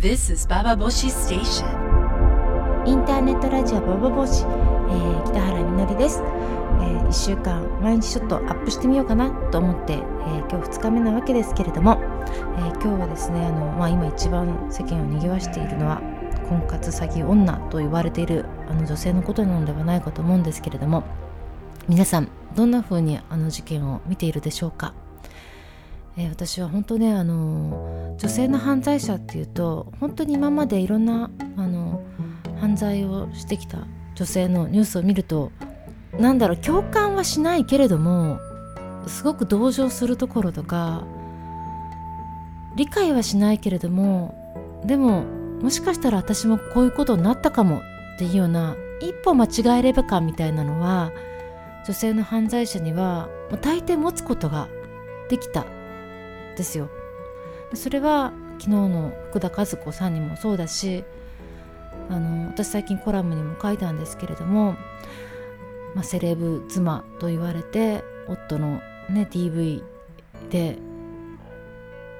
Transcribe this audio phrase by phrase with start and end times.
[0.00, 1.66] This is Baba Boshi Station.
[2.86, 16.00] インターネットラジオボボボシ、えー、北原みのりです、えー、1週間毎日ちょっとアップしてみようかなと思って、えー、今日2日目なわけですけれども、えー、今日はですねあの、まあ、今一番世間を賑わしているのは
[16.48, 21.04] 婚活詐欺女と言われているあの女性のことなのではないかと思うんですけれども
[21.88, 24.94] 皆さんどんな風にあの事件を見ているでしょうか？
[26.16, 32.02] えー、私は本当ねあの女性の犯罪者っていうと本当に今までいろんなあの
[32.60, 35.52] 犯罪をしてきた女性のニュースを見ると
[36.18, 38.38] なんだろう共感はしないけれども
[39.06, 41.04] すごく同情するところとか
[42.76, 45.24] 理解はしないけれどもでも
[45.62, 47.82] もしかしたら私もこういうことになったかも
[48.14, 51.12] っていうような一歩間違えればかみたいなのは
[51.86, 53.28] 女性の犯罪者には
[53.62, 54.68] 大抵持つことが
[55.28, 55.64] できた。
[56.56, 56.88] ですよ。
[57.74, 61.04] それは昨日の福田和子さんにもそうだし
[62.08, 64.72] あの私最近コラムにも書いたんですけれども、
[65.94, 69.82] まあ、セレブ妻と言われて夫の、ね、DV
[70.50, 70.78] で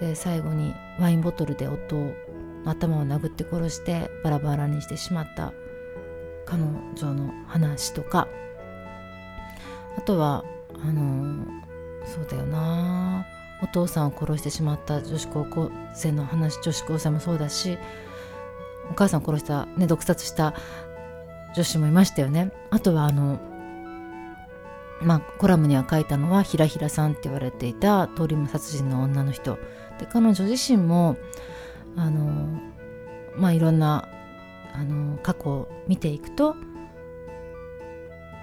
[0.00, 2.12] で最後にワインボトルで夫を
[2.64, 5.52] 頭を殴って殺してバラバラにしてしまった
[6.46, 8.28] 彼女の話とか。
[9.96, 10.44] あとは
[10.82, 11.44] あの
[12.04, 13.26] そうだよな。
[13.62, 17.78] お父さんを殺してしまった女子高校生の話女子高生もそうだし
[18.90, 20.54] お母さんを殺した、ね、毒殺した
[21.54, 22.50] 女子もいましたよね。
[22.70, 23.38] あとはあの
[25.02, 29.58] まあコラムには書いたのはひらひらさんって言われていた通り魔殺人の女の人。
[29.98, 31.16] で彼女自身も
[31.96, 32.60] あの
[33.36, 34.08] まあいろんな
[34.74, 36.56] あの過去を見ていくと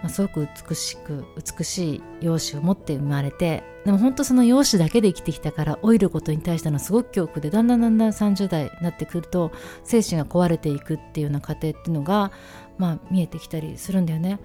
[0.01, 1.25] まあ、すごく美しく
[1.57, 9.51] 美しい容姿を持って生まれてでも本当その容姿だけで生きてきたから老いることに対してのすごく恐怖でだんだんだんだん30代になってくると
[9.83, 12.31] 精神が壊れていくっていうような過程っていうのが、
[12.77, 14.39] まあ、見えてきたりするんだよね。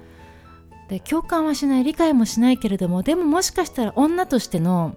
[0.89, 4.97] で共感はしない理解もしないけれどもでももしかしたら女としての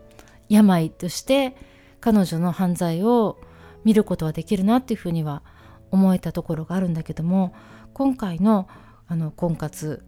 [0.50, 1.56] 病として
[2.02, 3.38] 彼女の犯罪を
[3.86, 5.44] 見ることはできるなっていうふうには
[5.92, 7.54] 思えたところがあるんだけども
[7.94, 8.68] 今回の
[9.10, 10.04] あの婚活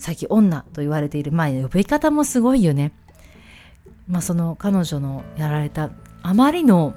[0.00, 2.92] 詐欺女と言われている、まあ、呼び方もすごいよね。
[4.08, 5.90] まあ、その彼女のやられた
[6.22, 6.94] あまりの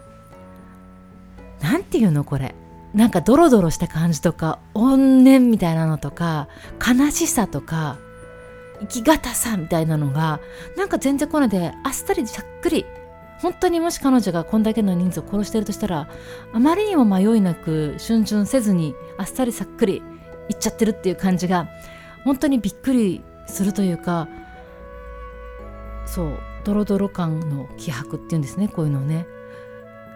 [1.61, 2.55] なんていうのこれ
[2.93, 6.47] なんかドロドロした感じとか怨念みたいなのとか
[6.79, 7.97] 悲しさとか
[8.81, 10.39] 生きがたさみたいなのが
[10.75, 12.85] なんか全然これであっさりざっくり
[13.39, 16.07] 本当にもし彼女がこんだけの人数を殺してるとしたら
[16.53, 20.01] あまりにも迷いなく逡巡せずにあっさりさっくり
[20.49, 21.67] いっちゃってるっていう感じが
[22.23, 24.27] 本当にびっくりするというか
[26.05, 29.25] そうドロドロ感の気迫っていうんですねこういうのをね。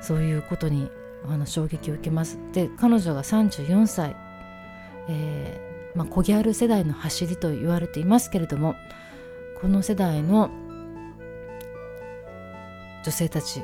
[0.02, 0.90] そういうことに
[1.28, 2.38] あの衝撃を受けます。
[2.54, 4.16] で彼女が34歳、
[5.10, 8.76] えーまあ、コギャル世代の走りと言われていますけれども
[9.60, 10.52] この世代の
[13.04, 13.62] 女性たち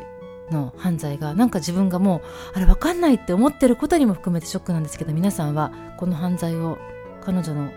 [0.50, 6.80] の犯罪がなんか自分がもうあれ分かんないって思ってることにも含めてショックなんですけど皆さんはこの犯罪を
[7.22, 7.72] 彼女の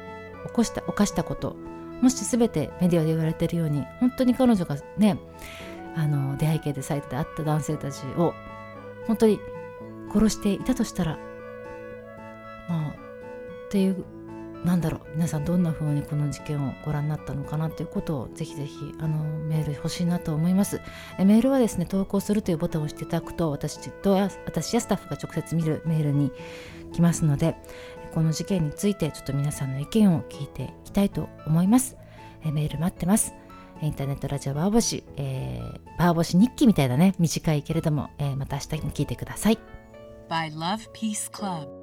[0.46, 1.56] 起こした犯したこと
[2.00, 5.18] もし全てメディアで言われてるように本当に彼女がね
[5.94, 8.34] あの出会い系でサイトで会った男性たちを
[9.06, 9.40] 本当に
[10.12, 11.18] 殺していたとしたら
[12.68, 14.04] まあっていう
[14.64, 20.80] なんだろう皆さんどんな風にこの事件をご覧になったのかなということをぜひぜひあのメール欲しいなと思います。
[21.18, 26.32] えメールはですね投稿するというボタンを押していただくと私と私やスタッフが直接見るメールに
[26.92, 27.56] 来ますので
[28.16, 31.98] この事件についてちょっと皆さんの意見を聞いていきたいと思います。
[32.42, 33.34] えメール待ってます。
[33.82, 37.14] インターネットラジオバーボシ、えー、バーボシ日記みたいだね。
[37.18, 39.58] 短いけれども、えー、また明日に聞いてください。
[40.30, 41.75] By Love Peace Club